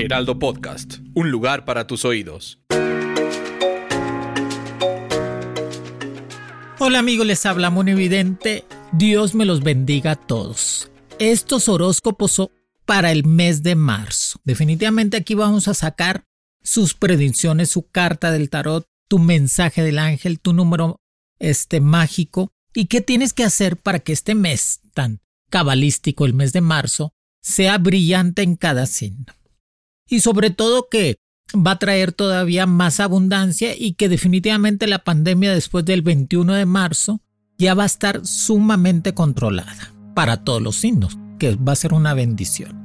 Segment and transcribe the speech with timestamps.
[0.00, 2.58] Heraldo Podcast, un lugar para tus oídos.
[6.78, 8.64] Hola amigos, les habla Evidente.
[8.92, 10.90] Dios me los bendiga a todos.
[11.18, 12.50] Estos horóscopos
[12.86, 14.40] para el mes de marzo.
[14.44, 16.24] Definitivamente aquí vamos a sacar
[16.62, 20.96] sus predicciones, su carta del tarot, tu mensaje del ángel, tu número
[21.38, 25.20] este mágico y qué tienes que hacer para que este mes tan
[25.50, 27.12] cabalístico, el mes de marzo,
[27.42, 29.26] sea brillante en cada signo.
[30.10, 31.16] Y sobre todo que
[31.54, 36.66] va a traer todavía más abundancia y que definitivamente la pandemia después del 21 de
[36.66, 37.20] marzo
[37.58, 42.14] ya va a estar sumamente controlada para todos los signos, que va a ser una
[42.14, 42.76] bendición.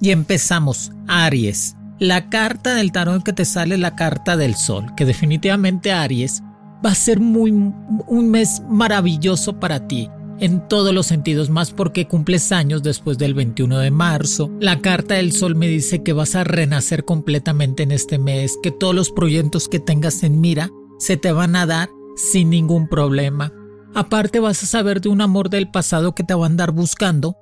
[0.00, 1.76] Y empezamos, Aries.
[1.98, 6.42] La carta del tarot que te sale la carta del sol, que definitivamente Aries
[6.84, 10.08] va a ser muy un mes maravilloso para ti
[10.40, 14.50] en todos los sentidos, más porque cumples años después del 21 de marzo.
[14.60, 18.70] La carta del sol me dice que vas a renacer completamente en este mes, que
[18.70, 23.52] todos los proyectos que tengas en mira se te van a dar sin ningún problema.
[23.94, 27.36] Aparte vas a saber de un amor del pasado que te va a andar buscando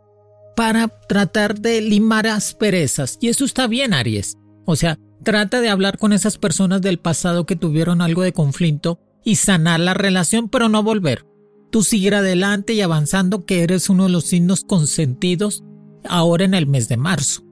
[0.55, 3.19] para tratar de limar asperezas.
[3.21, 4.37] Y eso está bien, Aries.
[4.65, 9.01] O sea, trata de hablar con esas personas del pasado que tuvieron algo de conflicto
[9.25, 11.26] y sanar la relación, pero no volver.
[11.71, 15.65] Tú seguir adelante y avanzando que eres uno de los signos consentidos
[16.09, 17.43] ahora en el mes de marzo.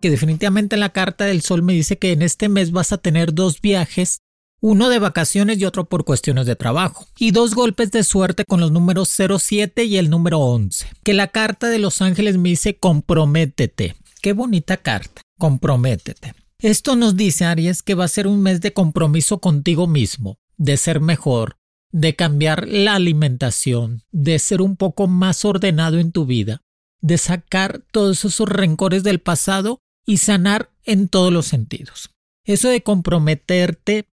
[0.00, 3.34] Que definitivamente la carta del sol me dice que en este mes vas a tener
[3.34, 4.22] dos viajes
[4.62, 8.60] uno de vacaciones y otro por cuestiones de trabajo, y dos golpes de suerte con
[8.60, 10.86] los números 07 y el número 11.
[11.02, 13.96] Que la carta de los ángeles me dice comprométete.
[14.22, 16.34] Qué bonita carta, comprométete.
[16.60, 20.76] Esto nos dice Aries que va a ser un mes de compromiso contigo mismo, de
[20.76, 21.56] ser mejor,
[21.92, 26.62] de cambiar la alimentación, de ser un poco más ordenado en tu vida,
[27.00, 32.10] de sacar todos esos rencores del pasado y sanar en todos los sentidos.
[32.44, 34.08] Eso de comprometerte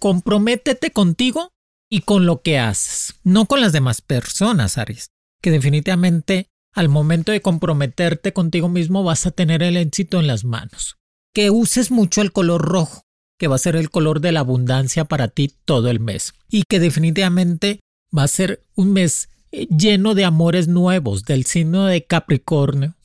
[0.00, 1.52] comprométete contigo
[1.88, 5.10] y con lo que haces, no con las demás personas, Aries,
[5.42, 10.44] que definitivamente al momento de comprometerte contigo mismo vas a tener el éxito en las
[10.44, 10.96] manos.
[11.34, 13.02] Que uses mucho el color rojo,
[13.40, 16.34] que va a ser el color de la abundancia para ti todo el mes.
[16.50, 17.80] Y que definitivamente
[18.16, 22.96] va a ser un mes eh, lleno de amores nuevos del signo de Capricornio,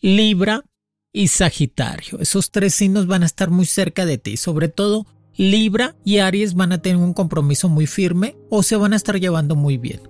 [0.00, 0.64] Libra
[1.12, 2.18] y Sagitario.
[2.18, 5.06] Esos tres signos van a estar muy cerca de ti, sobre todo
[5.36, 9.20] Libra y Aries van a tener un compromiso muy firme o se van a estar
[9.20, 10.00] llevando muy bien.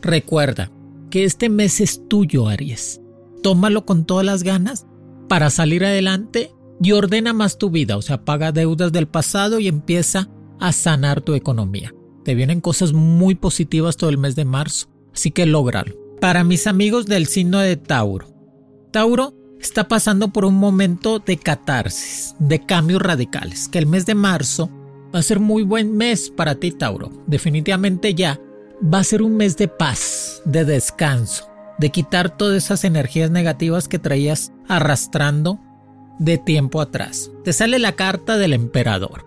[0.00, 0.70] Recuerda
[1.10, 3.02] que este mes es tuyo, Aries.
[3.42, 4.86] Tómalo con todas las ganas
[5.28, 6.50] para salir adelante
[6.82, 10.28] y ordena más tu vida, o sea, paga deudas del pasado y empieza
[10.60, 11.94] a sanar tu economía.
[12.24, 15.94] Te vienen cosas muy positivas todo el mes de marzo, así que lógralo.
[16.20, 18.26] Para mis amigos del signo de Tauro.
[18.90, 24.14] Tauro, está pasando por un momento de catarsis, de cambios radicales, que el mes de
[24.14, 24.70] marzo
[25.14, 27.10] va a ser muy buen mes para ti, Tauro.
[27.26, 28.40] Definitivamente ya
[28.82, 33.88] va a ser un mes de paz, de descanso, de quitar todas esas energías negativas
[33.88, 35.60] que traías arrastrando
[36.18, 37.30] de tiempo atrás.
[37.44, 39.26] Te sale la carta del emperador,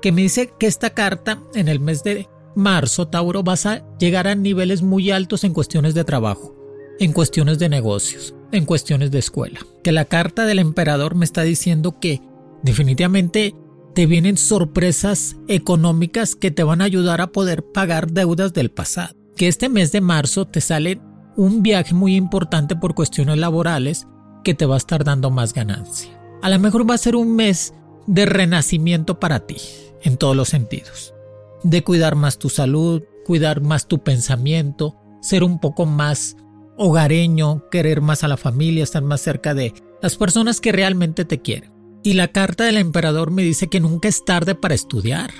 [0.00, 4.28] que me dice que esta carta en el mes de marzo, Tauro, vas a llegar
[4.28, 6.54] a niveles muy altos en cuestiones de trabajo,
[6.98, 9.60] en cuestiones de negocios en cuestiones de escuela.
[9.82, 12.20] Que la carta del emperador me está diciendo que
[12.62, 13.56] definitivamente
[13.94, 19.14] te vienen sorpresas económicas que te van a ayudar a poder pagar deudas del pasado.
[19.36, 21.00] Que este mes de marzo te sale
[21.36, 24.06] un viaje muy importante por cuestiones laborales
[24.44, 26.21] que te va a estar dando más ganancia.
[26.42, 27.72] A lo mejor va a ser un mes
[28.08, 29.58] de renacimiento para ti,
[30.02, 31.14] en todos los sentidos.
[31.62, 36.36] De cuidar más tu salud, cuidar más tu pensamiento, ser un poco más
[36.76, 39.72] hogareño, querer más a la familia, estar más cerca de
[40.02, 41.72] las personas que realmente te quieren.
[42.02, 45.30] Y la carta del emperador me dice que nunca es tarde para estudiar,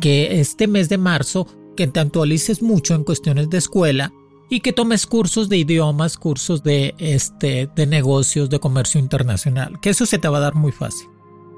[0.00, 4.12] que este mes de marzo que te actualices mucho en cuestiones de escuela
[4.52, 9.88] y que tomes cursos de idiomas, cursos de este de negocios, de comercio internacional, que
[9.88, 11.08] eso se te va a dar muy fácil.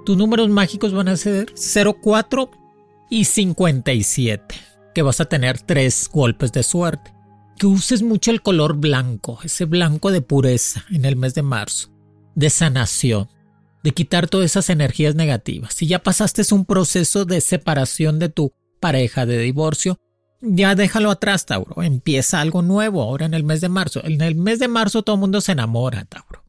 [0.06, 1.52] Tus números mágicos van a ser
[2.00, 2.52] 04
[3.10, 4.54] y 57,
[4.94, 7.12] que vas a tener tres golpes de suerte
[7.58, 11.90] que uses mucho el color blanco, ese blanco de pureza en el mes de marzo,
[12.36, 13.28] de sanación,
[13.82, 15.74] de quitar todas esas energías negativas.
[15.74, 19.98] Si ya pasaste un proceso de separación de tu pareja, de divorcio,
[20.44, 21.82] ya déjalo atrás, Tauro.
[21.82, 24.04] Empieza algo nuevo ahora en el mes de marzo.
[24.04, 26.44] En el mes de marzo todo el mundo se enamora, Tauro.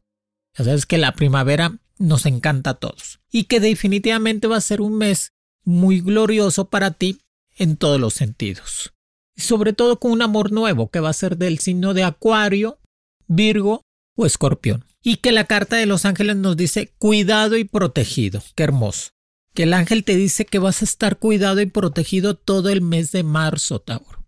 [0.56, 4.80] Ya sabes que la primavera nos encanta a todos y que definitivamente va a ser
[4.80, 5.32] un mes
[5.64, 7.20] muy glorioso para ti
[7.56, 8.92] en todos los sentidos.
[9.36, 12.78] Sobre todo con un amor nuevo que va a ser del signo de Acuario,
[13.26, 13.82] Virgo
[14.16, 14.84] o Escorpión.
[15.02, 18.42] Y que la carta de los ángeles nos dice cuidado y protegido.
[18.54, 19.10] Qué hermoso.
[19.56, 23.10] Que el ángel te dice que vas a estar cuidado y protegido todo el mes
[23.10, 24.26] de marzo, Tauro.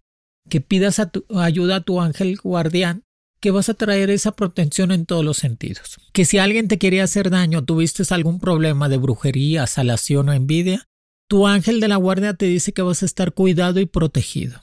[0.49, 1.03] Que pidas
[1.37, 3.05] ayuda a tu ángel guardián
[3.39, 5.99] que vas a traer esa protección en todos los sentidos.
[6.15, 10.87] Que si alguien te quería hacer daño, tuviste algún problema de brujería, salación o envidia,
[11.29, 14.63] tu ángel de la guardia te dice que vas a estar cuidado y protegido.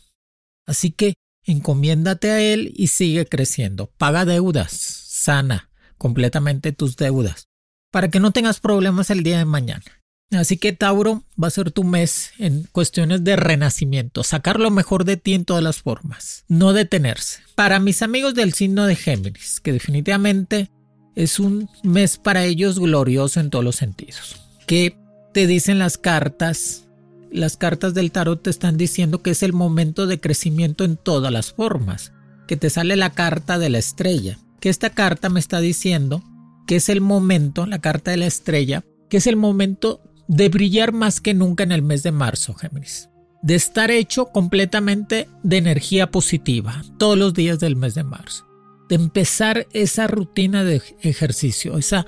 [0.65, 1.13] Así que
[1.43, 3.91] encomiéndate a él y sigue creciendo.
[3.99, 5.69] Paga deudas, sana
[5.99, 7.49] completamente tus deudas,
[7.91, 9.85] para que no tengas problemas el día de mañana.
[10.31, 15.05] Así que Tauro va a ser tu mes en cuestiones de renacimiento, sacar lo mejor
[15.05, 17.41] de ti en todas las formas, no detenerse.
[17.55, 20.71] Para mis amigos del signo de Géminis, que definitivamente
[21.15, 24.97] es un mes para ellos glorioso en todos los sentidos, que
[25.33, 26.87] te dicen las cartas,
[27.31, 31.31] las cartas del tarot te están diciendo que es el momento de crecimiento en todas
[31.31, 32.13] las formas,
[32.47, 36.23] que te sale la carta de la estrella, que esta carta me está diciendo
[36.67, 40.91] que es el momento, la carta de la estrella, que es el momento de brillar
[40.91, 43.09] más que nunca en el mes de marzo, Géminis.
[43.41, 48.45] De estar hecho completamente de energía positiva todos los días del mes de marzo.
[48.89, 52.05] De empezar esa rutina de ejercicio, esa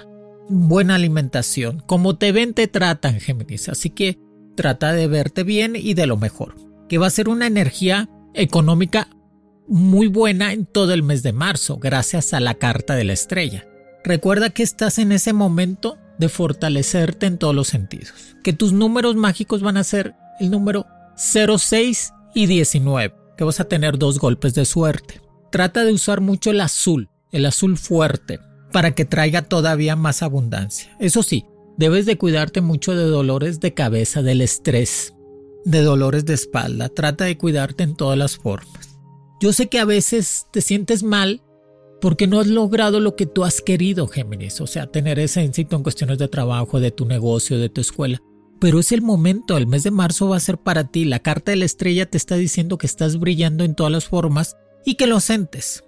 [0.49, 1.83] buena alimentación.
[1.85, 3.69] Como te ven, te tratan, Géminis.
[3.69, 4.19] Así que
[4.55, 6.55] trata de verte bien y de lo mejor.
[6.89, 9.09] Que va a ser una energía económica
[9.67, 13.67] muy buena en todo el mes de marzo, gracias a la carta de la estrella.
[14.03, 18.13] Recuerda que estás en ese momento de fortalecerte en todos los sentidos.
[18.43, 20.85] Que tus números mágicos van a ser el número
[21.15, 25.21] 06 y 19, que vas a tener dos golpes de suerte.
[25.51, 28.39] Trata de usar mucho el azul, el azul fuerte,
[28.71, 30.95] para que traiga todavía más abundancia.
[30.99, 31.45] Eso sí,
[31.77, 35.13] debes de cuidarte mucho de dolores de cabeza, del estrés,
[35.65, 36.89] de dolores de espalda.
[36.89, 38.99] Trata de cuidarte en todas las formas.
[39.39, 41.43] Yo sé que a veces te sientes mal
[42.01, 45.75] porque no has logrado lo que tú has querido, Géminis, o sea, tener ese éxito
[45.75, 48.21] en cuestiones de trabajo, de tu negocio, de tu escuela.
[48.59, 51.05] Pero es el momento, el mes de marzo va a ser para ti.
[51.05, 54.57] La carta de la estrella te está diciendo que estás brillando en todas las formas
[54.83, 55.83] y que lo sientes.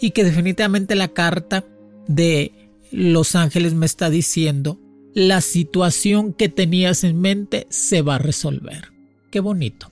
[0.00, 1.64] Y que definitivamente la carta
[2.06, 2.52] de
[2.92, 4.78] los ángeles me está diciendo
[5.14, 8.92] la situación que tenías en mente se va a resolver.
[9.30, 9.90] Qué bonito.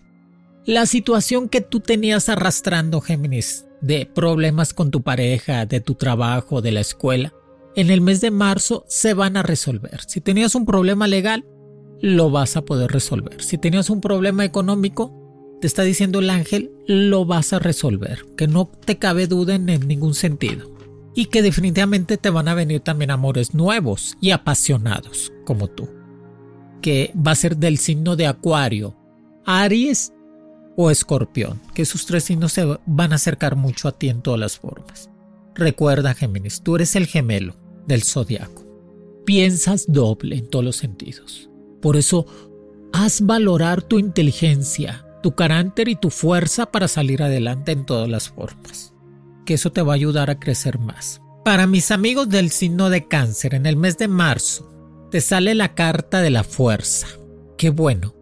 [0.65, 6.63] La situación que tú tenías arrastrando, Géminis, de problemas con tu pareja, de tu trabajo,
[6.63, 7.35] de la escuela,
[7.75, 10.01] en el mes de marzo se van a resolver.
[10.07, 11.45] Si tenías un problema legal,
[12.01, 13.43] lo vas a poder resolver.
[13.43, 15.13] Si tenías un problema económico,
[15.61, 18.25] te está diciendo el ángel, lo vas a resolver.
[18.37, 20.71] Que no te cabe duda en ningún sentido.
[21.15, 25.89] Y que definitivamente te van a venir también amores nuevos y apasionados, como tú.
[26.81, 28.97] Que va a ser del signo de Acuario,
[29.45, 30.13] Aries
[30.77, 34.41] o escorpión, que esos tres signos se van a acercar mucho a ti en todas
[34.41, 35.11] las formas.
[35.55, 38.65] Recuerda, Géminis, tú eres el gemelo del zodiaco.
[39.25, 41.51] Piensas doble en todos los sentidos.
[41.81, 42.27] Por eso,
[42.93, 48.31] haz valorar tu inteligencia, tu carácter y tu fuerza para salir adelante en todas las
[48.31, 48.95] formas.
[49.45, 51.21] Que eso te va a ayudar a crecer más.
[51.45, 54.73] Para mis amigos del signo de cáncer, en el mes de marzo,
[55.11, 57.09] te sale la carta de la fuerza.
[57.59, 58.15] Qué bueno,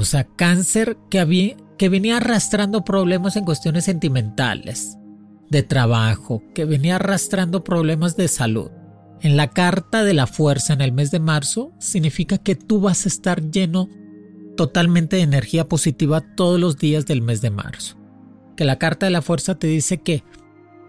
[0.00, 4.96] o sea, cáncer que, había, que venía arrastrando problemas en cuestiones sentimentales,
[5.50, 8.70] de trabajo, que venía arrastrando problemas de salud.
[9.20, 13.04] En la carta de la fuerza en el mes de marzo significa que tú vas
[13.04, 13.88] a estar lleno
[14.56, 17.98] totalmente de energía positiva todos los días del mes de marzo.
[18.56, 20.22] Que la carta de la fuerza te dice que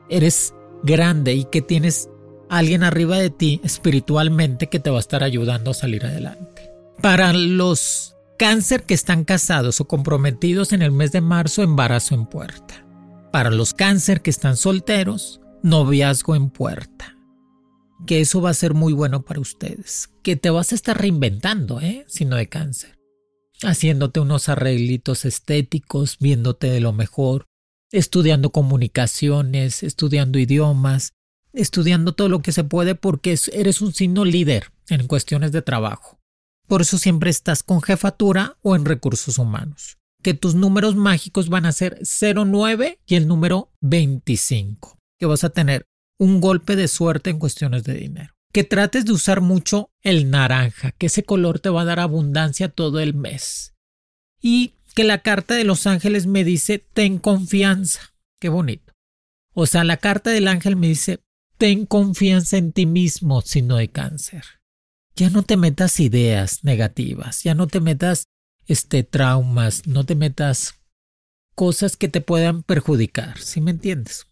[0.10, 0.54] eres
[0.84, 2.10] grande y que tienes
[2.50, 6.72] alguien arriba de ti espiritualmente que te va a estar ayudando a salir adelante.
[7.02, 12.26] Para los cáncer que están casados o comprometidos en el mes de marzo, embarazo en
[12.26, 12.84] puerta.
[13.32, 17.20] Para los cáncer que están solteros, noviazgo en puerta.
[18.08, 20.10] Que eso va a ser muy bueno para ustedes.
[20.24, 22.04] Que te vas a estar reinventando, ¿eh?
[22.08, 22.98] Si no de cáncer.
[23.62, 27.46] Haciéndote unos arreglitos estéticos, viéndote de lo mejor,
[27.92, 31.14] estudiando comunicaciones, estudiando idiomas,
[31.54, 36.21] estudiando todo lo que se puede porque eres un signo líder en cuestiones de trabajo.
[36.72, 39.98] Por eso siempre estás con jefatura o en recursos humanos.
[40.24, 45.50] que tus números mágicos van a ser 09 y el número 25, que vas a
[45.50, 45.84] tener
[46.18, 48.34] un golpe de suerte en cuestiones de dinero.
[48.54, 52.70] Que trates de usar mucho el naranja, que ese color te va a dar abundancia
[52.70, 53.74] todo el mes.
[54.42, 58.14] Y que la carta de los ángeles me dice, ten confianza.
[58.40, 58.94] Qué bonito.
[59.54, 61.20] O sea, la carta del ángel me dice,
[61.58, 64.61] ten confianza en ti mismo, no de cáncer.
[65.16, 68.26] Ya no te metas ideas negativas, ya no te metas
[68.68, 70.76] este traumas, no te metas
[71.56, 74.28] cosas que te puedan perjudicar, ¿sí me entiendes?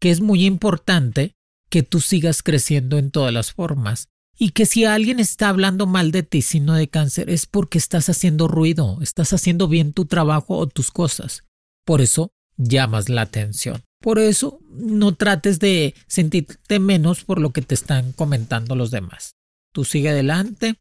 [0.00, 1.34] Que es muy importante
[1.68, 4.08] que tú sigas creciendo en todas las formas
[4.38, 8.08] y que si alguien está hablando mal de ti, sino de cáncer, es porque estás
[8.08, 11.44] haciendo ruido, estás haciendo bien tu trabajo o tus cosas.
[11.84, 13.82] Por eso llamas la atención.
[14.00, 19.36] Por eso no trates de sentirte menos por lo que te están comentando los demás.
[19.72, 20.76] Tú sigue adelante,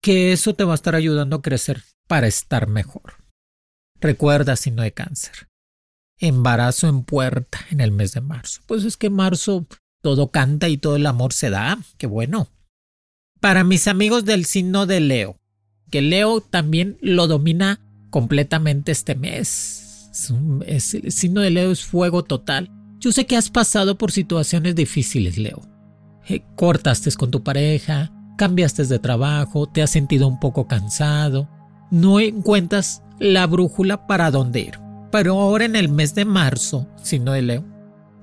[0.00, 3.24] que eso te va a estar ayudando a crecer para estar mejor.
[4.00, 5.48] Recuerda si no hay cáncer.
[6.18, 8.62] Embarazo en puerta en el mes de marzo.
[8.66, 9.66] Pues es que marzo
[10.02, 11.78] todo canta y todo el amor se da.
[11.98, 12.48] Qué bueno.
[13.40, 15.40] Para mis amigos del signo de Leo,
[15.90, 20.10] que Leo también lo domina completamente este mes.
[20.66, 22.70] el signo de Leo es fuego total.
[22.98, 25.62] Yo sé que has pasado por situaciones difíciles, Leo.
[26.28, 31.48] Eh, cortaste con tu pareja, cambiaste de trabajo, te has sentido un poco cansado,
[31.90, 34.78] no encuentras la brújula para dónde ir.
[35.10, 37.64] Pero ahora en el mes de marzo, si no de Leo,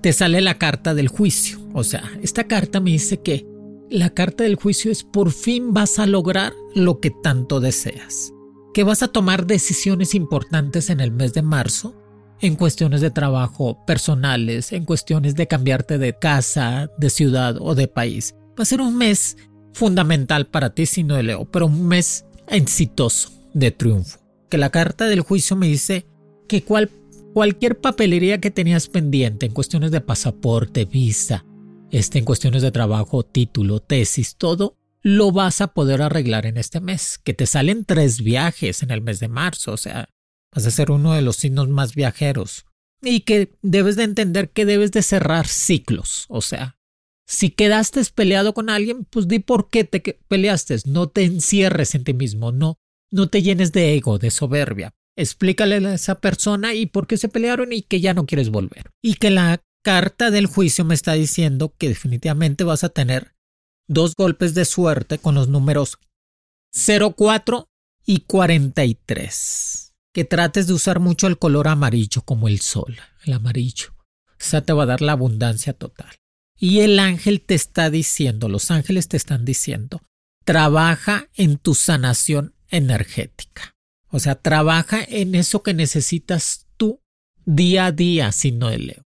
[0.01, 1.59] te sale la carta del juicio.
[1.73, 3.47] O sea, esta carta me dice que
[3.89, 8.31] la carta del juicio es por fin vas a lograr lo que tanto deseas.
[8.73, 11.95] Que vas a tomar decisiones importantes en el mes de marzo
[12.43, 17.87] en cuestiones de trabajo personales, en cuestiones de cambiarte de casa, de ciudad o de
[17.87, 18.35] país.
[18.59, 19.37] Va a ser un mes
[19.73, 24.19] fundamental para ti, si no de Leo, pero un mes exitoso de triunfo.
[24.49, 26.05] Que la carta del juicio me dice
[26.47, 31.45] que cualquier papelería que tenías pendiente en cuestiones de pasaporte, visa,
[31.91, 36.79] este, en cuestiones de trabajo, título, tesis, todo, lo vas a poder arreglar en este
[36.79, 37.19] mes.
[37.23, 40.09] Que te salen tres viajes en el mes de marzo, o sea,
[40.53, 42.65] vas a ser uno de los signos más viajeros.
[43.01, 46.77] Y que debes de entender que debes de cerrar ciclos, o sea,
[47.27, 50.77] si quedaste peleado con alguien, pues di por qué te peleaste.
[50.85, 52.77] No te encierres en ti mismo, no,
[53.11, 54.93] no te llenes de ego, de soberbia.
[55.15, 58.89] Explícale a esa persona y por qué se pelearon y que ya no quieres volver.
[59.01, 63.35] Y que la carta del juicio me está diciendo que definitivamente vas a tener
[63.87, 65.99] dos golpes de suerte con los números
[66.73, 67.67] 04
[68.05, 69.93] y 43.
[70.13, 73.93] Que trates de usar mucho el color amarillo como el sol, el amarillo.
[74.27, 76.15] O sea, te va a dar la abundancia total.
[76.59, 80.01] Y el ángel te está diciendo, los ángeles te están diciendo,
[80.45, 83.75] trabaja en tu sanación energética.
[84.09, 87.01] O sea, trabaja en eso que necesitas tú
[87.45, 89.03] día a día, no el Leo.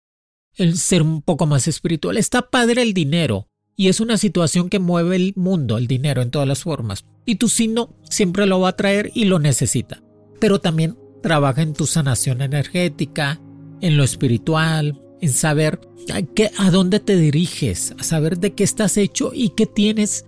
[0.54, 2.16] El ser un poco más espiritual.
[2.16, 6.30] Está padre el dinero y es una situación que mueve el mundo, el dinero en
[6.30, 7.04] todas las formas.
[7.24, 10.02] Y tu signo siempre lo va a traer y lo necesita.
[10.38, 13.40] Pero también trabaja en tu sanación energética,
[13.80, 15.80] en lo espiritual, en saber
[16.12, 20.26] a, qué, a dónde te diriges, a saber de qué estás hecho y qué tienes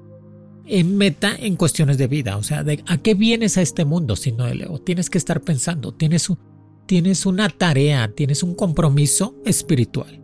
[0.66, 4.16] en meta en cuestiones de vida, o sea, de a qué vienes a este mundo,
[4.16, 4.78] si no Leo.
[4.78, 6.32] Tienes que estar pensando, tienes,
[6.86, 10.22] tienes una tarea, tienes un compromiso espiritual.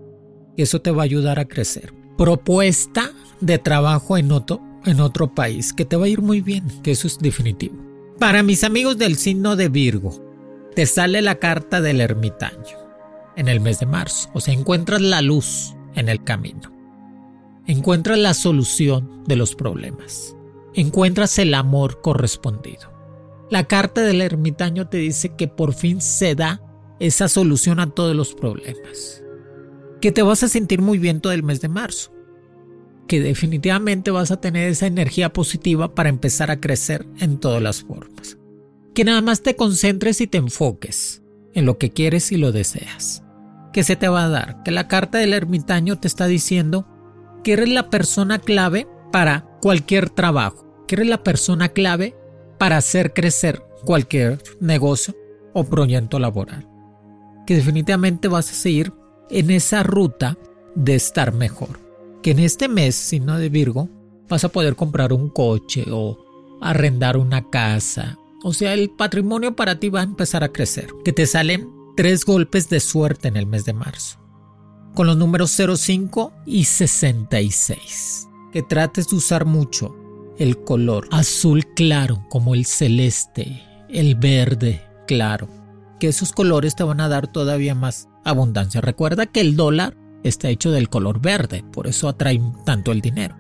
[0.56, 1.92] Eso te va a ayudar a crecer.
[2.16, 3.10] Propuesta
[3.40, 6.92] de trabajo en otro, en otro país, que te va a ir muy bien, que
[6.92, 7.74] eso es definitivo.
[8.20, 12.79] Para mis amigos del signo de Virgo, te sale la carta del ermitaño
[13.40, 16.70] en el mes de marzo, o sea, encuentras la luz en el camino.
[17.66, 20.36] Encuentras la solución de los problemas.
[20.74, 22.92] Encuentras el amor correspondido.
[23.50, 26.62] La carta del ermitaño te dice que por fin se da
[27.00, 29.22] esa solución a todos los problemas.
[30.02, 32.12] Que te vas a sentir muy bien todo el mes de marzo.
[33.08, 37.82] Que definitivamente vas a tener esa energía positiva para empezar a crecer en todas las
[37.82, 38.36] formas.
[38.94, 41.22] Que nada más te concentres y te enfoques
[41.54, 43.22] en lo que quieres y lo deseas.
[43.72, 44.62] Que se te va a dar.
[44.62, 46.86] Que la carta del ermitaño te está diciendo
[47.42, 52.16] que eres la persona clave para cualquier trabajo, que eres la persona clave
[52.58, 55.14] para hacer crecer cualquier negocio
[55.52, 56.68] o proyecto laboral.
[57.46, 58.92] Que definitivamente vas a seguir
[59.30, 60.36] en esa ruta
[60.74, 61.80] de estar mejor.
[62.22, 63.88] Que en este mes, si no de Virgo,
[64.28, 66.18] vas a poder comprar un coche o
[66.60, 68.18] arrendar una casa.
[68.42, 70.88] O sea, el patrimonio para ti va a empezar a crecer.
[71.04, 74.20] Que te salen tres golpes de suerte en el mes de marzo
[74.94, 78.28] con los números 05 y 66.
[78.52, 79.96] Que trates de usar mucho
[80.38, 85.48] el color azul claro como el celeste, el verde claro
[85.98, 88.80] que esos colores te van a dar todavía más abundancia.
[88.80, 93.36] Recuerda que el dólar está hecho del color verde, por eso atrae tanto el dinero.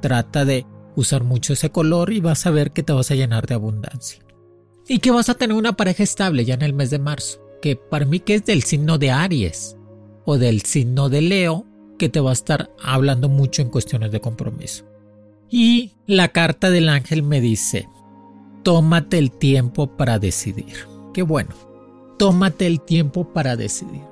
[0.00, 0.66] Trata de
[0.96, 4.24] usar mucho ese color y vas a ver que te vas a llenar de abundancia.
[4.88, 7.76] Y que vas a tener una pareja estable ya en el mes de marzo, que
[7.76, 9.76] para mí que es del signo de Aries
[10.24, 11.66] o del signo de Leo,
[11.98, 14.84] que te va a estar hablando mucho en cuestiones de compromiso.
[15.50, 17.88] Y la carta del ángel me dice,
[18.62, 20.74] tómate el tiempo para decidir.
[21.12, 21.54] Qué bueno,
[22.18, 24.02] tómate el tiempo para decidir.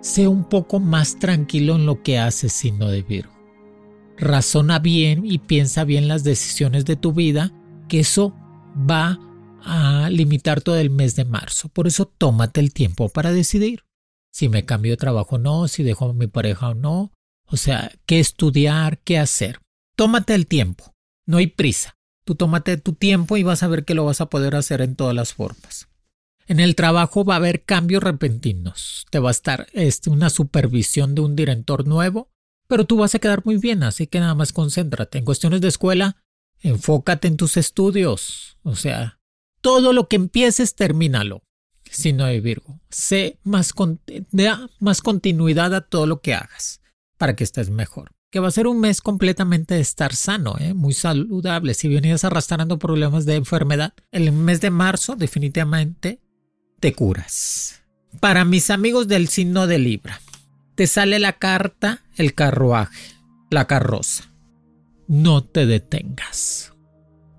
[0.00, 3.32] Sé un poco más tranquilo en lo que haces, signo de Virgo.
[4.16, 7.52] Razona bien y piensa bien las decisiones de tu vida,
[7.88, 8.34] que eso
[8.88, 9.18] va
[9.62, 11.68] a limitar todo el mes de marzo.
[11.68, 13.84] Por eso tómate el tiempo para decidir.
[14.30, 17.12] Si me cambio de trabajo o no, si dejo a mi pareja o no.
[17.46, 19.60] O sea, qué estudiar, qué hacer.
[19.96, 20.94] Tómate el tiempo.
[21.26, 21.96] No hay prisa.
[22.24, 24.96] Tú tómate tu tiempo y vas a ver que lo vas a poder hacer en
[24.96, 25.88] todas las formas.
[26.46, 29.06] En el trabajo va a haber cambios repentinos.
[29.10, 32.30] Te va a estar este, una supervisión de un director nuevo,
[32.68, 35.18] pero tú vas a quedar muy bien, así que nada más concéntrate.
[35.18, 36.16] En cuestiones de escuela,
[36.60, 38.58] enfócate en tus estudios.
[38.62, 39.17] O sea,
[39.68, 41.42] todo lo que empieces, termínalo.
[41.90, 43.74] Si no hay Virgo, sé más,
[44.80, 46.80] más continuidad a todo lo que hagas
[47.18, 48.12] para que estés mejor.
[48.30, 50.72] Que va a ser un mes completamente de estar sano, ¿eh?
[50.72, 51.74] muy saludable.
[51.74, 56.22] Si venías arrastrando problemas de enfermedad, el mes de marzo definitivamente
[56.80, 57.82] te curas.
[58.20, 60.22] Para mis amigos del signo de Libra,
[60.76, 63.16] te sale la carta, el carruaje,
[63.50, 64.32] la carroza.
[65.08, 66.72] No te detengas.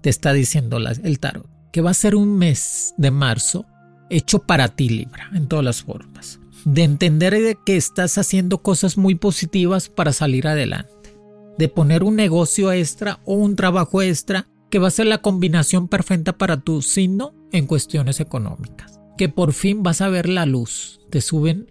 [0.04, 3.66] Te está diciendo el tarot que va a ser un mes de marzo
[4.10, 6.40] hecho para ti, Libra, en todas las formas.
[6.66, 11.16] De entender de que estás haciendo cosas muy positivas para salir adelante.
[11.58, 15.88] De poner un negocio extra o un trabajo extra que va a ser la combinación
[15.88, 21.02] perfecta para tu signo en cuestiones económicas que por fin vas a ver la luz.
[21.10, 21.70] Te suben,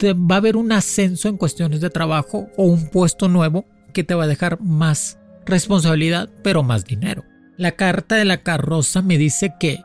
[0.00, 4.14] va a haber un ascenso en cuestiones de trabajo o un puesto nuevo que te
[4.14, 7.24] va a dejar más responsabilidad, pero más dinero.
[7.56, 9.80] La carta de la carroza me dice que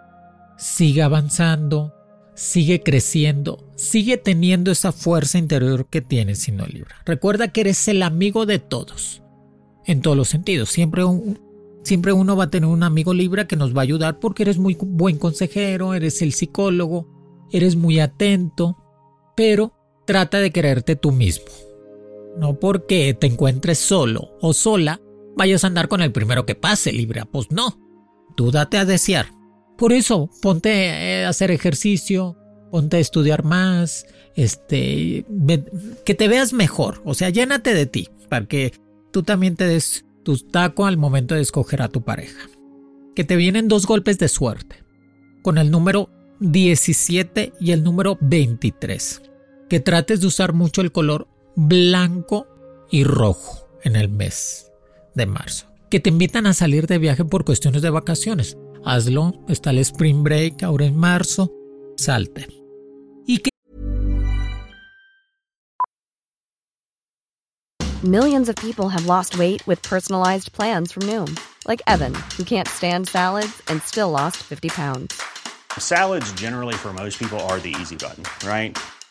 [0.58, 1.93] sigue avanzando,
[2.36, 6.95] sigue creciendo, sigue teniendo esa fuerza interior que tienes, sino Libra.
[7.05, 9.21] Recuerda que eres el amigo de todos,
[9.86, 10.69] en todos los sentidos.
[10.69, 11.03] Siempre
[11.84, 14.58] Siempre uno va a tener un amigo Libra que nos va a ayudar porque eres
[14.58, 17.08] muy buen consejero, eres el psicólogo,
[17.51, 18.77] eres muy atento,
[19.36, 19.73] pero
[20.05, 21.45] trata de quererte tú mismo.
[22.38, 25.01] No porque te encuentres solo o sola,
[25.39, 27.80] vayas a andar con el primero que pase, Libra, pues no.
[28.36, 29.28] Tú date a desear.
[29.78, 32.38] Por eso, ponte a hacer ejercicio,
[32.71, 35.25] ponte a estudiar más, este,
[36.06, 38.73] que te veas mejor, o sea, llénate de ti, para que
[39.12, 42.49] tú también te des tu taco al momento de escoger a tu pareja.
[43.15, 44.84] Que te vienen dos golpes de suerte,
[45.41, 46.10] con el número
[46.41, 49.21] 17 y el número 23.
[49.69, 52.45] Que trates de usar mucho el color blanco
[52.91, 54.68] y rojo en el mes
[55.19, 55.67] de marzo.
[55.91, 58.58] Que te invitan a salir de viaje por cuestiones de vacaciones.
[58.84, 61.51] Hazlo, está el spring break ahora en marzo,
[61.97, 62.47] salte.
[68.01, 72.65] Millions of people have lost weight with personalized plans from Noom, like Evan, who can't
[72.65, 75.21] stand salads and still lost 50 pounds.
[75.77, 78.77] Salads, generally, for most people, are the easy button, right?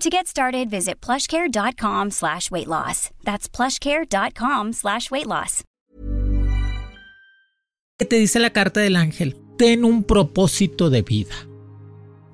[0.00, 3.10] To get started, visit plushcare.com slash weight loss.
[3.24, 5.64] That's plushcare.com slash weight loss.
[7.98, 9.38] ¿Qué te dice la carta del ángel?
[9.56, 11.34] Ten un propósito de vida.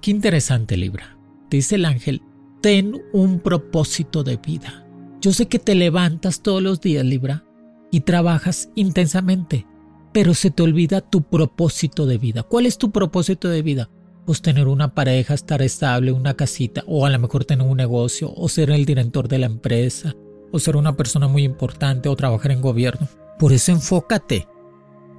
[0.00, 1.16] Qué interesante, Libra.
[1.50, 2.20] Te dice el ángel,
[2.60, 4.84] ten un propósito de vida.
[5.20, 7.44] Yo sé que te levantas todos los días, Libra,
[7.92, 9.68] y trabajas intensamente,
[10.12, 12.42] pero se te olvida tu propósito de vida.
[12.42, 13.88] ¿Cuál es tu propósito de vida?
[14.26, 18.32] Pues tener una pareja, estar estable, una casita, o a lo mejor tener un negocio,
[18.34, 20.14] o ser el director de la empresa,
[20.52, 23.08] o ser una persona muy importante, o trabajar en gobierno.
[23.38, 24.46] Por eso enfócate,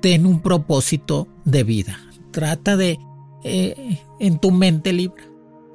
[0.01, 1.99] ten un propósito de vida.
[2.31, 2.97] Trata de,
[3.43, 5.23] eh, en tu mente libre,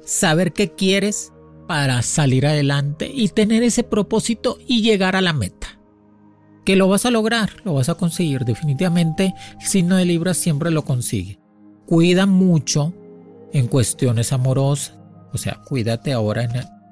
[0.03, 1.31] saber qué quieres
[1.67, 5.79] para salir adelante y tener ese propósito y llegar a la meta
[6.69, 8.45] que lo vas a lograr, lo vas a conseguir.
[8.45, 11.39] Definitivamente el signo de Libra siempre lo consigue.
[11.87, 12.93] Cuida mucho
[13.53, 14.95] en cuestiones amorosas.
[15.31, 16.51] O sea, cuídate ahora en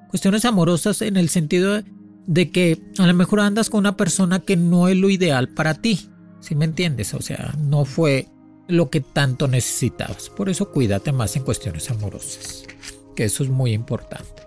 [0.09, 1.81] cuestiones amorosas en el sentido
[2.27, 5.75] de, que a lo mejor andas con una persona que no es lo ideal para
[5.75, 6.09] ti.
[6.39, 7.13] ¿Sí me entiendes?
[7.13, 8.27] O sea, no fue
[8.67, 10.29] lo que tanto necesitabas.
[10.29, 12.63] Por eso cuídate más en cuestiones amorosas.
[13.15, 14.43] Que eso es muy importante.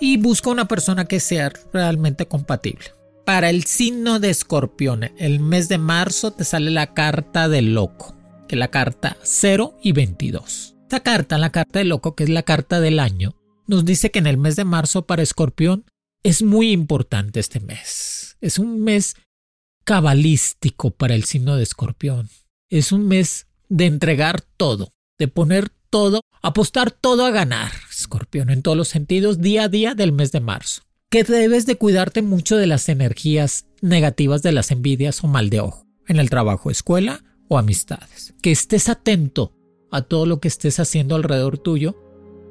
[0.00, 2.86] Y busca una persona que sea realmente compatible.
[3.26, 8.14] Para el signo de escorpión, el mes de marzo te sale la carta del loco,
[8.48, 10.77] que es la carta 0 y 22.
[10.88, 13.34] Esta carta, la carta del loco, que es la carta del año,
[13.66, 15.84] nos dice que en el mes de marzo para escorpión
[16.22, 18.38] es muy importante este mes.
[18.40, 19.14] Es un mes
[19.84, 22.30] cabalístico para el signo de escorpión.
[22.70, 28.62] Es un mes de entregar todo, de poner todo, apostar todo a ganar, escorpión, en
[28.62, 32.56] todos los sentidos, día a día del mes de marzo que debes de cuidarte mucho
[32.56, 37.22] de las energías negativas de las envidias o mal de ojo en el trabajo, escuela
[37.48, 38.34] o amistades.
[38.40, 39.52] Que estés atento
[39.90, 41.96] a todo lo que estés haciendo alrededor tuyo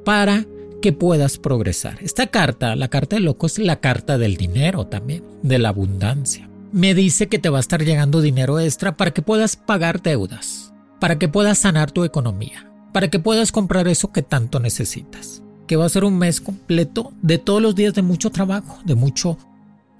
[0.06, 0.46] para
[0.82, 1.98] que puedas progresar.
[2.02, 6.50] Esta carta, la carta de loco, es la carta del dinero también, de la abundancia.
[6.72, 10.74] Me dice que te va a estar llegando dinero extra para que puedas pagar deudas,
[11.00, 15.76] para que puedas sanar tu economía, para que puedas comprar eso que tanto necesitas que
[15.76, 19.38] va a ser un mes completo de todos los días de mucho trabajo, de mucho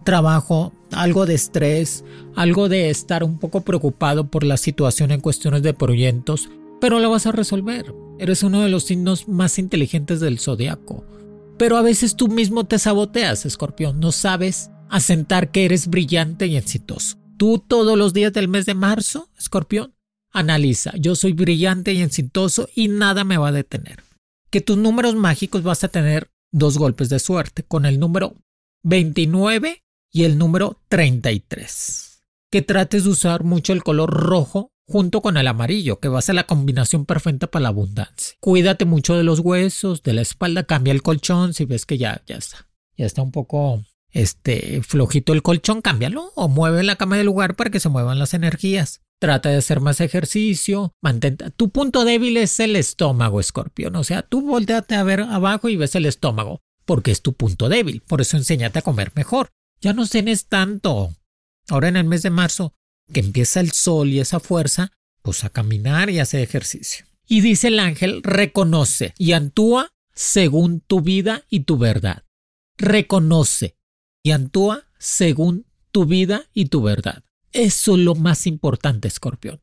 [0.04, 5.62] trabajo, algo de estrés, algo de estar un poco preocupado por la situación en cuestiones
[5.62, 7.94] de proyectos, pero lo vas a resolver.
[8.20, 11.06] Eres uno de los signos más inteligentes del zodiaco.
[11.58, 16.56] Pero a veces tú mismo te saboteas, escorpión, no sabes asentar que eres brillante y
[16.56, 17.18] exitoso.
[17.38, 19.94] Tú todos los días del mes de marzo, escorpión,
[20.32, 24.08] analiza, yo soy brillante y exitoso y nada me va a detener
[24.50, 28.36] que tus números mágicos vas a tener dos golpes de suerte con el número
[28.84, 32.24] 29 y el número 33.
[32.50, 36.24] Que trates de usar mucho el color rojo junto con el amarillo, que va a
[36.24, 38.38] ser la combinación perfecta para la abundancia.
[38.40, 42.22] Cuídate mucho de los huesos, de la espalda, cambia el colchón si ves que ya,
[42.26, 42.68] ya está.
[42.96, 47.56] Ya está un poco este flojito el colchón, cámbialo o mueve la cama del lugar
[47.56, 49.02] para que se muevan las energías.
[49.20, 51.38] Trata de hacer más ejercicio, mantén...
[51.56, 53.96] Tu punto débil es el estómago, escorpión.
[53.96, 57.68] O sea, tú volteate a ver abajo y ves el estómago, porque es tu punto
[57.68, 58.02] débil.
[58.02, 59.50] Por eso enséñate a comer mejor.
[59.82, 61.14] Ya no cenes tanto.
[61.68, 62.74] Ahora en el mes de marzo,
[63.12, 64.92] que empieza el sol y esa fuerza,
[65.22, 67.06] pues a caminar y hacer ejercicio.
[67.28, 72.24] Y dice el ángel, reconoce y actúa según tu vida y tu verdad.
[72.78, 73.76] Reconoce
[74.24, 77.24] y actúa según tu vida y tu verdad.
[77.52, 79.62] Eso es lo más importante, escorpión.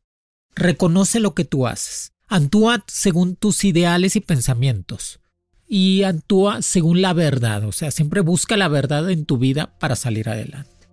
[0.54, 2.12] Reconoce lo que tú haces.
[2.28, 5.20] Actúa según tus ideales y pensamientos.
[5.66, 7.64] Y actúa según la verdad.
[7.64, 10.88] O sea, siempre busca la verdad en tu vida para salir adelante.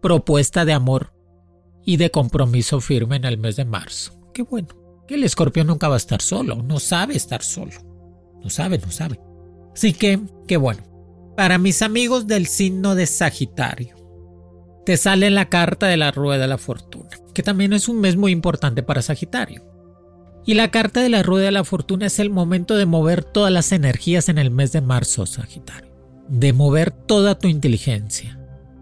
[0.00, 1.13] Propuesta de amor
[1.84, 4.12] y de compromiso firme en el mes de marzo.
[4.32, 4.68] Qué bueno.
[5.06, 6.62] Que el escorpión nunca va a estar solo.
[6.62, 7.72] No sabe estar solo.
[8.42, 9.20] No sabe, no sabe.
[9.74, 10.82] Así que, qué bueno.
[11.36, 13.96] Para mis amigos del signo de Sagitario
[14.84, 18.16] te sale la carta de la rueda de la fortuna, que también es un mes
[18.16, 19.64] muy importante para Sagitario.
[20.46, 23.50] Y la carta de la rueda de la fortuna es el momento de mover todas
[23.50, 25.90] las energías en el mes de marzo, Sagitario.
[26.28, 28.38] De mover toda tu inteligencia.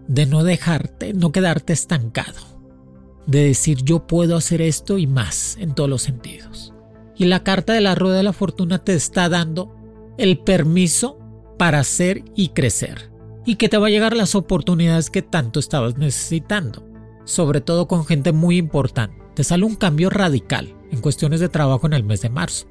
[0.07, 2.52] De no dejarte, no quedarte estancado.
[3.25, 6.73] De decir yo puedo hacer esto y más en todos los sentidos.
[7.15, 9.75] Y la carta de la rueda de la fortuna te está dando
[10.17, 11.19] el permiso
[11.57, 13.13] para hacer y crecer
[13.45, 16.85] y que te va a llegar las oportunidades que tanto estabas necesitando,
[17.25, 19.15] sobre todo con gente muy importante.
[19.35, 22.67] Te sale un cambio radical en cuestiones de trabajo en el mes de marzo,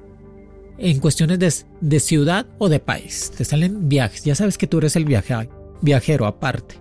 [0.77, 3.31] en cuestiones de, ciudad o de país.
[3.37, 6.79] Te salen viajes, ya sabes que tú eres el viajero aparte.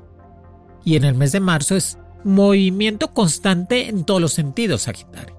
[0.84, 5.36] Y en el mes de marzo es movimiento constante en todos los sentidos, Sagitario.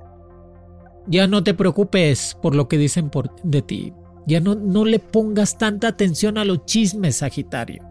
[1.07, 3.11] Ya no te preocupes por lo que dicen
[3.43, 3.93] de ti.
[4.25, 7.83] Ya no, no le pongas tanta atención a los chismes, Sagitario.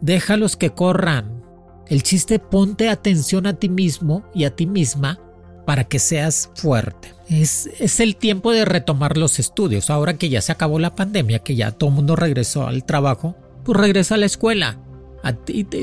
[0.00, 1.44] Déjalos que corran.
[1.88, 5.20] El chiste ponte atención a ti mismo y a ti misma
[5.64, 7.12] para que seas fuerte.
[7.28, 9.90] Es, es, el tiempo de retomar los estudios.
[9.90, 13.36] Ahora que ya se acabó la pandemia, que ya todo el mundo regresó al trabajo,
[13.64, 14.78] pues regresa a la escuela.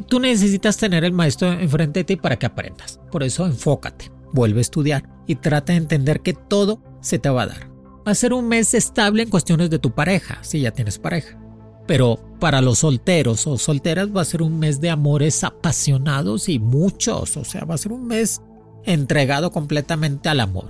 [0.08, 3.00] Tú necesitas tener el maestro enfrente de ti para que aprendas.
[3.12, 7.44] Por eso enfócate, vuelve a estudiar y trata de entender que todo se te va
[7.44, 7.70] a dar.
[8.08, 11.40] Va a ser un mes estable en cuestiones de tu pareja, si ya tienes pareja.
[11.88, 16.60] Pero para los solteros o solteras va a ser un mes de amores apasionados y
[16.60, 17.38] muchos.
[17.38, 18.42] O sea, va a ser un mes
[18.86, 20.70] entregado completamente al amor.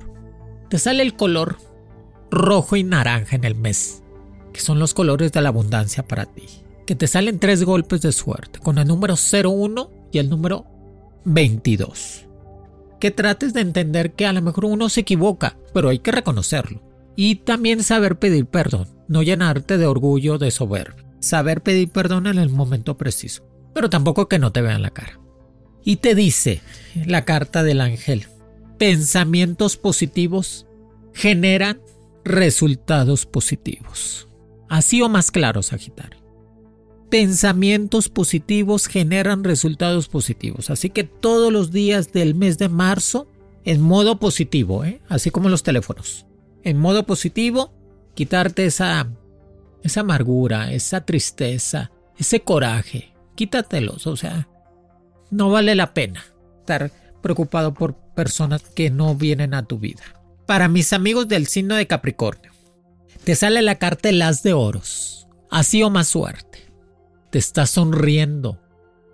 [0.69, 1.57] Te sale el color
[2.31, 4.03] rojo y naranja en el mes,
[4.53, 6.45] que son los colores de la abundancia para ti.
[6.85, 10.65] Que te salen tres golpes de suerte, con el número 01 y el número
[11.25, 12.25] 22.
[12.99, 16.81] Que trates de entender que a lo mejor uno se equivoca, pero hay que reconocerlo.
[17.15, 21.05] Y también saber pedir perdón, no llenarte de orgullo de soberbia.
[21.19, 25.19] Saber pedir perdón en el momento preciso, pero tampoco que no te vean la cara.
[25.85, 26.61] Y te dice
[27.05, 28.27] la carta del ángel,
[28.77, 30.65] pensamientos positivos
[31.13, 31.81] generan
[32.23, 34.27] resultados positivos.
[34.69, 36.22] Así o más claro, Sagitario.
[37.13, 40.71] Pensamientos positivos generan resultados positivos.
[40.71, 43.27] Así que todos los días del mes de marzo,
[43.65, 44.99] en modo positivo, ¿eh?
[45.09, 46.25] así como los teléfonos.
[46.63, 47.71] En modo positivo,
[48.15, 49.11] quitarte esa,
[49.83, 53.13] esa amargura, esa tristeza, ese coraje.
[53.35, 54.49] Quítatelos, o sea,
[55.29, 56.25] no vale la pena
[56.61, 60.01] estar preocupado por personas que no vienen a tu vida.
[60.47, 62.53] Para mis amigos del signo de Capricornio,
[63.23, 65.27] te sale la carta de las de oros.
[65.51, 66.62] Así o más suerte.
[67.33, 68.61] Te está sonriendo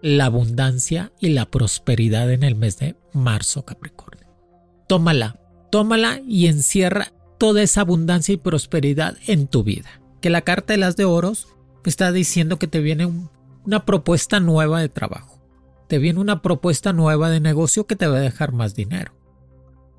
[0.02, 4.28] la abundancia y la prosperidad en el mes de marzo, Capricornio.
[4.90, 5.40] Tómala,
[5.72, 10.02] tómala y encierra toda esa abundancia y prosperidad en tu vida.
[10.20, 11.48] Que la carta de las de oros
[11.86, 13.10] está diciendo que te viene
[13.66, 15.42] una propuesta nueva de trabajo.
[15.88, 19.14] Te viene una propuesta nueva de negocio que te va a dejar más dinero.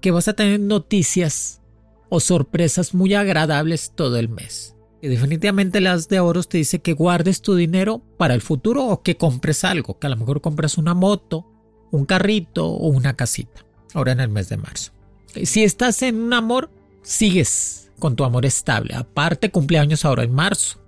[0.03, 1.63] Que vas a tener noticias
[2.11, 4.77] o sorpresas muy agradables todo el mes.
[5.03, 9.03] Y definitivamente las de oros te dice que guardes tu dinero para el futuro o
[9.03, 11.47] que compres algo, que a lo mejor compres una moto,
[11.91, 14.93] un carrito o una casita, ahora en el mes de marzo.
[15.43, 16.71] Si estás en un amor,
[17.03, 18.95] sigues con tu amor estable.
[18.95, 20.81] Aparte, cumpleaños ahora en marzo,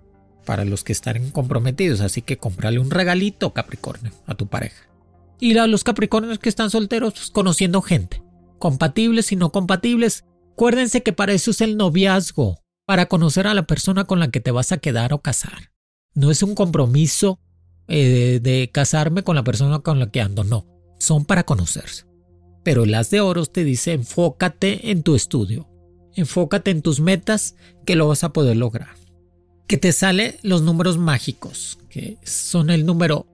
[0.44, 4.88] para los que están comprometidos, así que cómprale un regalito, Capricornio, a tu pareja.
[5.38, 8.22] Y a los Capricornios que están solteros, pues, conociendo gente,
[8.58, 10.24] compatibles y no compatibles.
[10.52, 12.61] Acuérdense que para eso es el noviazgo,
[12.92, 15.72] para conocer a la persona con la que te vas a quedar o casar.
[16.12, 17.40] No es un compromiso
[17.88, 20.66] eh, de casarme con la persona con la que ando, no,
[20.98, 22.04] son para conocerse.
[22.62, 25.70] Pero las de oros te dice enfócate en tu estudio,
[26.16, 28.94] Enfócate en tus metas que lo vas a poder lograr.
[29.66, 33.26] Que te sale los números mágicos, que son el número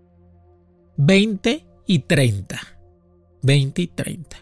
[0.99, 2.61] 20 y 30.
[3.42, 4.37] 20 y 30.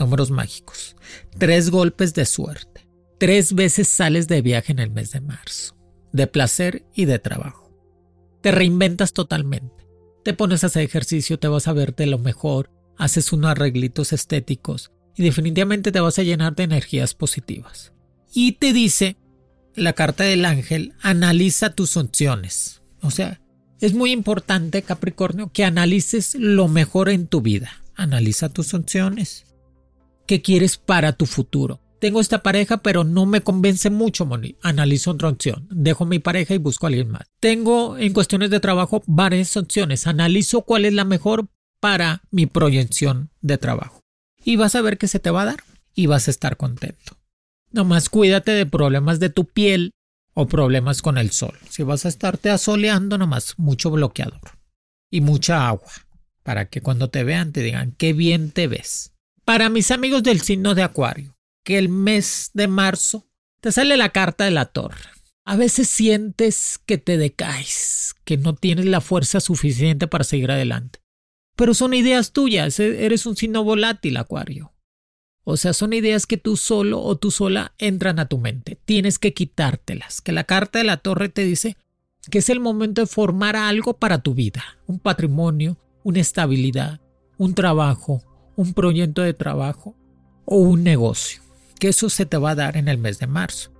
[0.00, 0.96] Números mágicos.
[1.38, 2.75] Tres golpes de suerte.
[3.18, 5.74] Tres veces sales de viaje en el mes de marzo.
[6.12, 7.72] De placer y de trabajo.
[8.42, 9.86] Te reinventas totalmente.
[10.22, 14.92] Te pones a hacer ejercicio, te vas a verte lo mejor, haces unos arreglitos estéticos,
[15.14, 17.92] y definitivamente te vas a llenar de energías positivas.
[18.34, 19.16] Y te dice
[19.74, 22.82] la carta del ángel, analiza tus opciones.
[23.02, 23.40] O sea,
[23.80, 27.84] es muy importante, Capricornio, que analices lo mejor en tu vida.
[27.94, 29.46] Analiza tus opciones.
[30.26, 31.80] ¿Qué quieres para tu futuro?
[31.98, 34.56] Tengo esta pareja, pero no me convence mucho, Moni.
[34.62, 35.66] Analizo otra opción.
[35.70, 37.22] Dejo mi pareja y busco a alguien más.
[37.40, 40.06] Tengo en cuestiones de trabajo varias opciones.
[40.06, 41.48] Analizo cuál es la mejor
[41.80, 44.00] para mi proyección de trabajo
[44.44, 47.18] y vas a ver que se te va a dar y vas a estar contento.
[47.72, 49.90] Nomás cuídate de problemas de tu piel
[50.34, 51.58] o problemas con el sol.
[51.68, 54.58] Si vas a estarte asoleando, nomás mucho bloqueador
[55.10, 55.90] y mucha agua
[56.42, 59.12] para que cuando te vean te digan qué bien te ves.
[59.44, 61.35] Para mis amigos del signo de Acuario,
[61.66, 63.26] que el mes de marzo
[63.60, 65.10] te sale la carta de la torre.
[65.44, 71.00] A veces sientes que te decaes, que no tienes la fuerza suficiente para seguir adelante.
[71.56, 74.74] Pero son ideas tuyas, e-, eres un signo volátil, Acuario.
[75.42, 78.78] O sea, son ideas que tú solo o tú sola entran a tu mente.
[78.84, 80.20] Tienes que quitártelas.
[80.20, 81.76] Que la carta de la torre te dice
[82.30, 84.62] que es el momento de formar algo para tu vida.
[84.86, 87.00] Un patrimonio, una estabilidad,
[87.38, 88.22] un trabajo,
[88.54, 89.96] un proyecto de trabajo
[90.44, 91.45] o un negocio.
[91.78, 93.70] Que eso se te va a dar en el mes de marzo.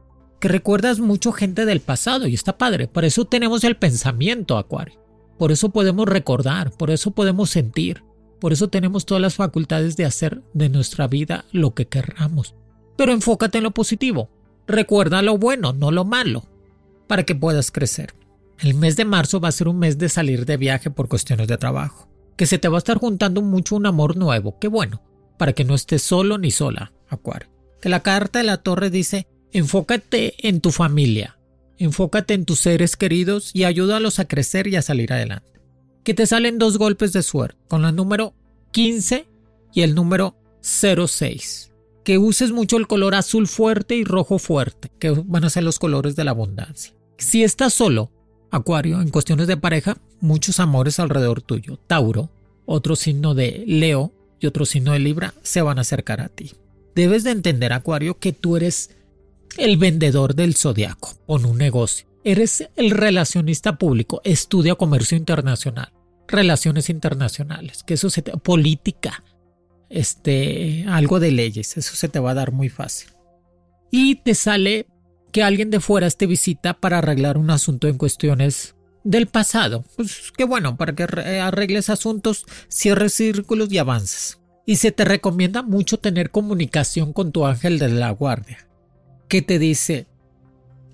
[0.40, 2.88] Que recuerdas mucho gente del pasado y está padre.
[2.88, 5.00] Por eso tenemos el pensamiento, Acuario.
[5.38, 8.02] Por eso podemos recordar, por eso podemos sentir,
[8.40, 12.54] por eso tenemos todas las facultades de hacer de nuestra vida lo que querramos.
[12.96, 14.30] Pero enfócate en lo positivo.
[14.66, 16.44] Recuerda lo bueno, no lo malo,
[17.06, 18.14] para que puedas crecer.
[18.58, 21.48] El mes de marzo va a ser un mes de salir de viaje por cuestiones
[21.48, 22.08] de trabajo.
[22.36, 25.02] Que se te va a estar juntando mucho un amor nuevo, qué bueno,
[25.38, 27.55] para que no estés solo ni sola, Acuario.
[27.80, 31.38] Que la carta de la torre dice, enfócate en tu familia,
[31.78, 35.60] enfócate en tus seres queridos y ayúdalos a crecer y a salir adelante.
[36.04, 38.34] Que te salen dos golpes de suerte, con el número
[38.72, 39.26] 15
[39.72, 41.72] y el número 06.
[42.04, 45.78] Que uses mucho el color azul fuerte y rojo fuerte, que van a ser los
[45.78, 46.94] colores de la abundancia.
[47.18, 48.12] Si estás solo,
[48.50, 51.78] Acuario, en cuestiones de pareja, muchos amores alrededor tuyo.
[51.86, 52.30] Tauro,
[52.64, 56.52] otro signo de Leo y otro signo de Libra se van a acercar a ti.
[56.96, 58.96] Debes de entender, Acuario, que tú eres
[59.58, 62.08] el vendedor del zodiaco con un negocio.
[62.24, 65.92] Eres el relacionista público, estudia comercio internacional,
[66.26, 69.22] relaciones internacionales, que eso se te, política,
[69.90, 73.10] este, algo de leyes, eso se te va a dar muy fácil.
[73.90, 74.86] Y te sale
[75.32, 79.84] que alguien de fuera te visita para arreglar un asunto en cuestiones del pasado.
[79.96, 84.38] Pues qué bueno, para que arregles asuntos, cierres círculos y avances.
[84.66, 88.68] Y se te recomienda mucho tener comunicación con tu ángel de la guardia,
[89.28, 90.08] que te dice,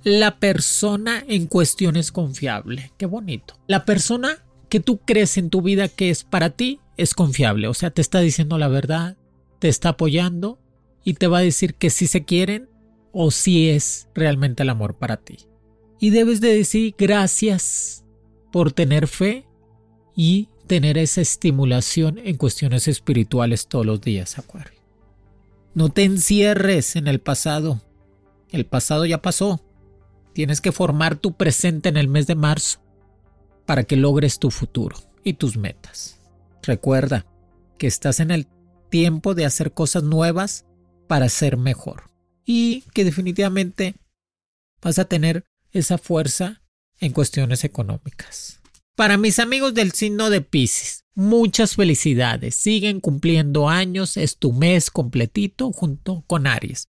[0.05, 2.93] la persona en cuestión es confiable.
[2.99, 3.59] Qué bonito.
[3.67, 7.69] La persona que tú crees en tu vida que es para ti es confiable.
[7.69, 9.17] O sea, te está diciendo la verdad,
[9.59, 10.59] te está apoyando
[11.05, 12.69] y te va a decir que si se quieren
[13.13, 15.39] o si es realmente el amor para ti.
[16.01, 18.05] Y debes de decir gracias
[18.51, 19.47] por tener fe
[20.17, 24.81] y tener esa estimulación en cuestiones espirituales todos los días, Acuario.
[25.75, 27.81] No te encierres en el pasado.
[28.51, 29.64] El pasado ya pasó.
[30.35, 32.81] Tienes que formar tu presente en el mes de marzo
[33.66, 36.18] para que logres tu futuro y tus metas.
[36.62, 37.27] Recuerda
[37.79, 38.46] que estás en el
[38.90, 40.64] tiempo de hacer cosas nuevas
[41.07, 42.11] para ser mejor
[42.44, 43.94] y que definitivamente
[44.81, 46.62] vas a tener esa fuerza
[47.01, 48.62] en cuestiones económicas.
[48.95, 52.55] Para mis amigos del signo de Pisces, muchas felicidades.
[52.55, 56.89] Siguen cumpliendo años, es tu mes completito junto con Aries.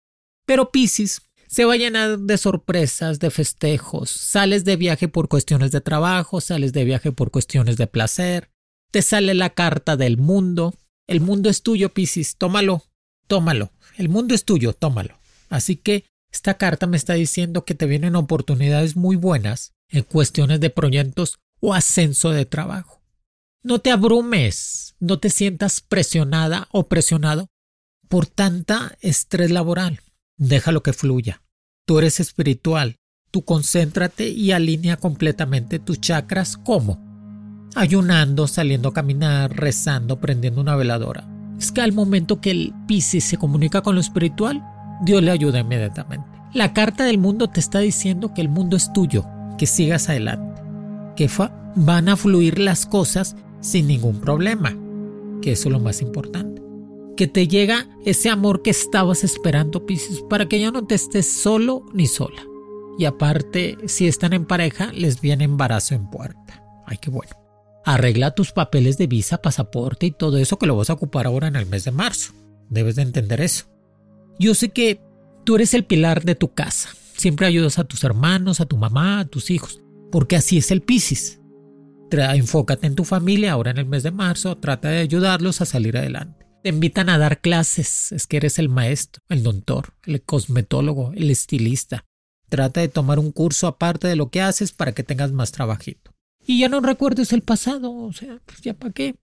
[0.47, 4.09] Pero Pisces se va a llenar de sorpresas, de festejos.
[4.09, 8.49] Sales de viaje por cuestiones de trabajo, sales de viaje por cuestiones de placer.
[8.89, 10.73] Te sale la carta del mundo.
[11.05, 12.35] El mundo es tuyo, Pisces.
[12.35, 12.83] Tómalo,
[13.27, 13.73] tómalo.
[13.99, 15.19] El mundo es tuyo, tómalo.
[15.49, 20.59] Así que esta carta me está diciendo que te vienen oportunidades muy buenas en cuestiones
[20.61, 23.01] de proyectos o ascenso de trabajo.
[23.63, 27.47] No te abrumes, no te sientas presionada o presionado
[28.09, 30.01] por tanta estrés laboral.
[30.37, 31.43] Déjalo que fluya.
[31.85, 32.97] Tú eres espiritual.
[33.31, 36.57] Tú concéntrate y alinea completamente tus chakras.
[36.57, 36.99] ¿Cómo?
[37.75, 41.25] Ayunando, saliendo a caminar, rezando, prendiendo una veladora.
[41.57, 44.61] Es que al momento que el Piscis se comunica con lo espiritual,
[45.03, 46.27] Dios le ayuda inmediatamente.
[46.53, 49.25] La carta del mundo te está diciendo que el mundo es tuyo,
[49.57, 50.50] que sigas adelante,
[51.15, 51.29] que
[51.75, 54.75] van a fluir las cosas sin ningún problema,
[55.41, 56.61] que eso es lo más importante.
[57.15, 61.31] Que te llega ese amor que estabas esperando, Pisces, para que ya no te estés
[61.31, 62.43] solo ni sola.
[62.97, 66.63] Y aparte, si están en pareja, les viene embarazo en puerta.
[66.85, 67.31] Ay, qué bueno.
[67.83, 71.47] Arregla tus papeles de visa, pasaporte y todo eso que lo vas a ocupar ahora
[71.47, 72.33] en el mes de marzo.
[72.69, 73.65] Debes de entender eso.
[74.39, 75.01] Yo sé que
[75.43, 76.89] tú eres el pilar de tu casa.
[77.15, 79.80] Siempre ayudas a tus hermanos, a tu mamá, a tus hijos,
[80.11, 81.39] porque así es el Piscis.
[82.11, 85.97] Enfócate en tu familia ahora en el mes de marzo, trata de ayudarlos a salir
[85.97, 86.45] adelante.
[86.61, 91.31] Te invitan a dar clases, es que eres el maestro, el doctor, el cosmetólogo, el
[91.31, 92.05] estilista.
[92.49, 96.11] Trata de tomar un curso aparte de lo que haces para que tengas más trabajito.
[96.45, 99.15] Y ya no recuerdes el pasado, o sea, pues ya para qué.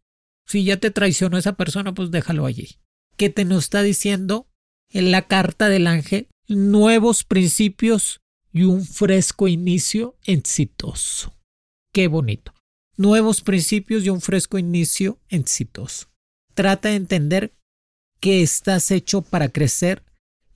[0.47, 2.79] Si ya te traicionó esa persona, pues déjalo allí.
[3.17, 4.49] ¿Qué te nos está diciendo?
[4.91, 8.21] en la carta del ángel nuevos principios
[8.53, 11.35] y un fresco inicio exitoso.
[11.93, 12.55] Qué bonito.
[12.97, 16.09] Nuevos principios y un fresco inicio exitoso.
[16.55, 17.55] Trata de entender
[18.21, 20.05] que estás hecho para crecer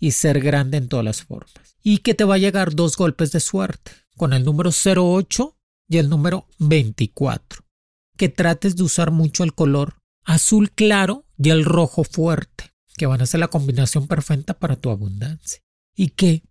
[0.01, 1.77] y ser grande en todas las formas.
[1.83, 5.57] Y que te va a llegar dos golpes de suerte, con el número 08
[5.89, 7.65] y el número 24.
[8.17, 13.23] Que trates de usar mucho el color azul claro y el rojo fuerte que van
[13.23, 15.63] a ser la combinación perfecta para tu abundancia.
[15.95, 16.43] Y que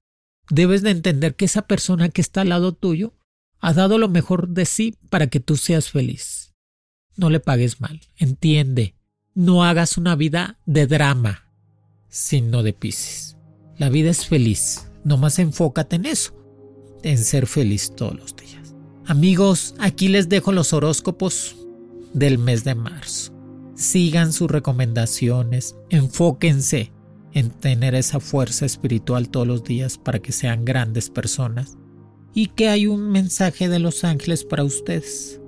[0.51, 3.13] debes de entender que esa persona que está al lado tuyo
[3.59, 6.53] ha dado lo mejor de sí para que tú seas feliz.
[7.15, 8.95] No le pagues mal, entiende.
[9.33, 11.45] No hagas una vida de drama,
[12.09, 13.37] sino de Pisces.
[13.77, 16.35] La vida es feliz, nomás enfócate en eso,
[17.03, 18.75] en ser feliz todos los días.
[19.05, 21.55] Amigos, aquí les dejo los horóscopos
[22.13, 23.41] del mes de marzo
[23.81, 26.91] sigan sus recomendaciones, enfóquense
[27.33, 31.77] en tener esa fuerza espiritual todos los días para que sean grandes personas
[32.33, 35.39] y que hay un mensaje de los ángeles para ustedes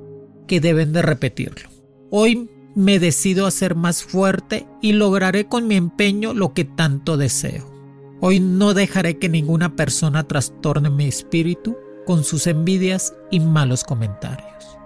[0.47, 1.69] que deben de repetirlo.
[2.09, 7.17] Hoy me decido a ser más fuerte y lograré con mi empeño lo que tanto
[7.17, 7.71] deseo.
[8.19, 14.77] Hoy no dejaré que ninguna persona trastorne mi espíritu con sus envidias y malos comentarios.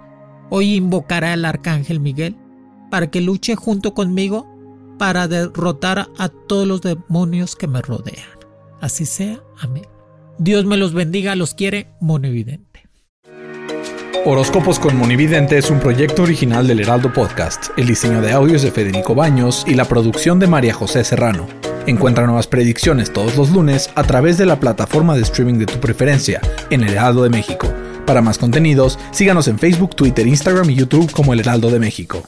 [0.49, 2.35] Hoy invocaré al arcángel Miguel
[2.89, 4.47] para que luche junto conmigo
[4.97, 8.25] para derrotar a todos los demonios que me rodean.
[8.81, 9.39] Así sea.
[9.59, 9.87] Amén.
[10.37, 12.87] Dios me los bendiga, los quiere Monividente.
[14.25, 17.67] Horóscopos con Monividente es un proyecto original del Heraldo Podcast.
[17.77, 21.47] El diseño de audios de Federico Baños y la producción de María José Serrano.
[21.85, 25.79] Encuentra nuevas predicciones todos los lunes a través de la plataforma de streaming de tu
[25.79, 27.73] preferencia en El Heraldo de México.
[28.05, 32.27] Para más contenidos, síganos en Facebook, Twitter, Instagram y YouTube como El Heraldo de México.